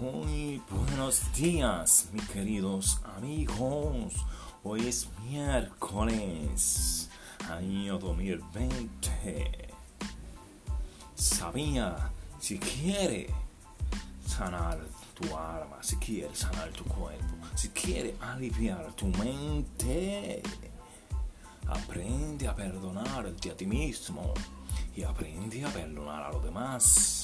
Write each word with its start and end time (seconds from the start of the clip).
Muy 0.00 0.62
buenos 0.70 1.30
días, 1.34 2.08
mis 2.14 2.26
queridos 2.30 3.02
amigos. 3.18 4.14
Hoy 4.64 4.86
es 4.86 5.06
miércoles, 5.28 7.10
año 7.50 7.98
2020. 7.98 9.68
Sabía, 11.14 12.10
si 12.38 12.58
quiere 12.58 13.26
sanar 14.26 14.80
tu 15.20 15.36
alma, 15.36 15.82
si 15.82 15.96
quiere 15.96 16.34
sanar 16.34 16.70
tu 16.70 16.84
cuerpo, 16.84 17.34
si 17.54 17.68
quiere 17.68 18.14
aliviar 18.22 18.94
tu 18.94 19.04
mente, 19.04 20.42
aprende 21.66 22.48
a 22.48 22.56
perdonarte 22.56 23.50
a 23.50 23.54
ti 23.54 23.66
mismo 23.66 24.32
y 24.96 25.02
aprende 25.02 25.62
a 25.62 25.68
perdonar 25.68 26.22
a 26.22 26.32
los 26.32 26.42
demás. 26.42 27.19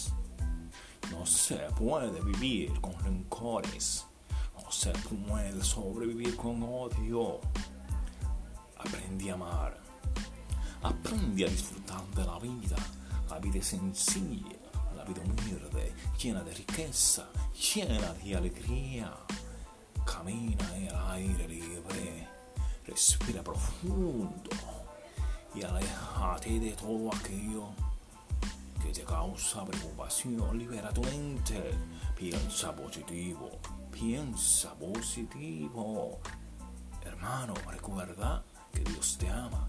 No 1.26 1.32
se 1.32 1.56
puede 1.56 2.20
vivir 2.20 2.80
con 2.80 2.96
rencores. 3.02 4.06
No 4.54 4.70
se 4.70 4.92
puede 4.92 5.60
sobrevivir 5.64 6.36
con 6.36 6.62
odio. 6.62 7.40
Aprende 8.78 9.32
a 9.32 9.34
amar. 9.34 9.76
Aprende 10.82 11.44
a 11.44 11.48
disfrutar 11.48 12.06
de 12.14 12.24
la 12.24 12.38
vida. 12.38 12.76
La 13.28 13.40
vida 13.40 13.58
es 13.58 13.66
sencilla. 13.66 14.56
La 14.96 15.02
vida 15.02 15.20
humilde, 15.22 15.92
llena 16.16 16.44
de 16.44 16.54
riqueza, 16.54 17.28
llena 17.74 18.14
de 18.14 18.36
alegría. 18.36 19.12
Camina 20.04 20.76
en 20.76 20.84
el 20.84 20.96
aire 21.10 21.48
libre. 21.48 22.28
Respira 22.86 23.42
profundo. 23.42 24.50
Y 25.56 25.64
aléjate 25.64 26.60
de 26.60 26.70
todo 26.70 27.12
aquello 27.12 27.85
que 28.86 28.92
te 28.92 29.04
causa 29.04 29.64
preocupación, 29.64 30.58
libera 30.58 30.92
tu 30.92 31.02
mente. 31.02 31.74
Piensa 32.14 32.74
positivo, 32.74 33.58
piensa 33.90 34.74
positivo. 34.74 36.20
Hermano, 37.02 37.54
recuerda 37.68 38.44
que 38.72 38.80
Dios 38.80 39.18
te 39.18 39.28
ama. 39.28 39.68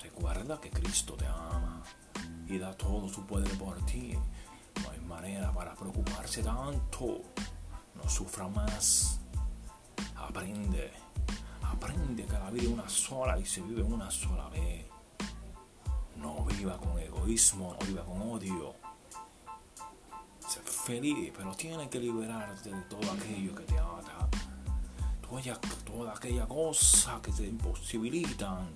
Recuerda 0.00 0.58
que 0.58 0.70
Cristo 0.70 1.14
te 1.14 1.26
ama 1.26 1.82
y 2.46 2.58
da 2.58 2.74
todo 2.74 3.08
su 3.08 3.26
poder 3.26 3.58
por 3.58 3.84
ti. 3.84 4.16
No 4.82 4.90
hay 4.90 5.00
manera 5.00 5.52
para 5.52 5.74
preocuparse 5.74 6.42
tanto. 6.42 7.20
No 7.94 8.08
sufra 8.08 8.48
más. 8.48 9.20
Aprende. 10.16 10.92
Aprende 11.62 12.24
que 12.24 12.32
la 12.32 12.50
vida 12.50 12.62
es 12.62 12.68
una 12.68 12.88
sola 12.88 13.38
y 13.38 13.44
se 13.44 13.60
vive 13.60 13.82
una 13.82 14.10
sola 14.10 14.48
vez. 14.48 14.93
No 16.24 16.42
viva 16.46 16.78
con 16.78 16.98
egoísmo, 16.98 17.76
no 17.78 17.86
viva 17.86 18.02
con 18.02 18.22
odio. 18.22 18.74
Sé 20.48 20.60
feliz, 20.60 21.30
pero 21.36 21.54
tiene 21.54 21.86
que 21.90 22.00
liberarte 22.00 22.70
de 22.70 22.80
todo 22.84 23.12
aquello 23.12 23.54
que 23.54 23.64
te 23.64 23.78
ata. 23.78 24.30
Toda, 25.20 25.60
toda 25.84 26.14
aquella 26.14 26.46
cosa 26.46 27.20
que 27.20 27.30
te 27.30 27.46
imposibilitan 27.46 28.70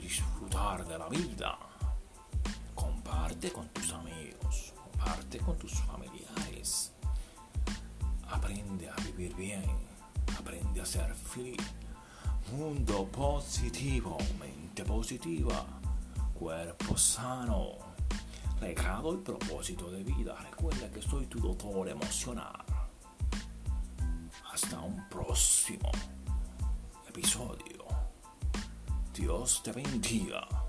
disfrutar 0.00 0.86
de 0.86 0.96
la 0.96 1.08
vida. 1.08 1.58
Comparte 2.72 3.50
con 3.50 3.66
tus 3.70 3.92
amigos, 3.92 4.74
comparte 4.76 5.38
con 5.38 5.58
tus 5.58 5.72
familiares. 5.72 6.92
Aprende 8.30 8.88
a 8.88 8.94
vivir 9.02 9.34
bien, 9.34 9.64
aprende 10.38 10.80
a 10.80 10.86
ser 10.86 11.12
feliz. 11.16 11.58
Mundo 12.52 13.08
positivo, 13.08 14.16
mente 14.38 14.84
positiva 14.84 15.66
cuerpo 16.34 16.96
sano, 16.96 17.78
legado 18.60 19.14
y 19.14 19.18
propósito 19.18 19.90
de 19.90 20.02
vida. 20.02 20.36
Recuerda 20.50 20.90
que 20.90 21.00
soy 21.00 21.26
tu 21.26 21.38
doctor 21.38 21.88
emocional. 21.88 22.64
Hasta 24.52 24.80
un 24.80 25.08
próximo 25.08 25.90
episodio. 27.08 27.86
Dios 29.14 29.62
te 29.62 29.72
bendiga. 29.72 30.63